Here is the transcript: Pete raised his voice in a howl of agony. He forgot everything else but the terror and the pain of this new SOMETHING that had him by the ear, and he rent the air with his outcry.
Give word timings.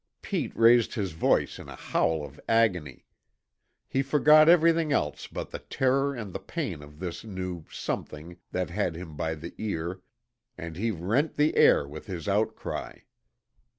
Pete 0.23 0.51
raised 0.57 0.95
his 0.95 1.11
voice 1.11 1.59
in 1.59 1.69
a 1.69 1.75
howl 1.75 2.25
of 2.25 2.39
agony. 2.49 3.05
He 3.87 4.01
forgot 4.01 4.49
everything 4.49 4.91
else 4.91 5.27
but 5.27 5.51
the 5.51 5.59
terror 5.59 6.15
and 6.15 6.33
the 6.33 6.39
pain 6.39 6.81
of 6.81 6.97
this 6.97 7.23
new 7.23 7.65
SOMETHING 7.71 8.37
that 8.51 8.71
had 8.71 8.95
him 8.95 9.15
by 9.15 9.35
the 9.35 9.53
ear, 9.59 10.01
and 10.57 10.75
he 10.75 10.89
rent 10.89 11.35
the 11.37 11.55
air 11.55 11.87
with 11.87 12.07
his 12.07 12.27
outcry. 12.27 13.01